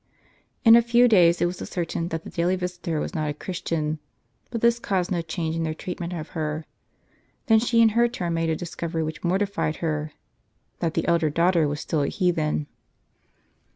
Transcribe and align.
In 0.65 0.75
a 0.75 0.81
few 0.81 1.07
days 1.07 1.43
it 1.43 1.45
was 1.45 1.61
ascertained 1.61 2.09
that 2.09 2.23
the 2.23 2.31
daily 2.31 2.55
visitor 2.55 2.99
was 2.99 3.13
not 3.13 3.29
a 3.29 3.35
Chris 3.35 3.61
tian; 3.61 3.99
but 4.49 4.61
this 4.61 4.79
caused 4.79 5.11
no 5.11 5.21
change 5.21 5.55
in 5.55 5.61
their 5.61 5.75
treatment 5.75 6.11
of 6.11 6.29
her. 6.29 6.65
Then 7.45 7.59
she 7.59 7.81
in 7.83 7.89
her 7.89 8.07
turn 8.07 8.33
made 8.33 8.49
a 8.49 8.55
discovery 8.55 9.03
which 9.03 9.23
mortified 9.23 9.75
her— 9.75 10.13
that 10.79 10.95
the 10.95 11.07
elder 11.07 11.29
daughter 11.29 11.67
was 11.67 11.81
still 11.81 12.01
heathen. 12.01 12.65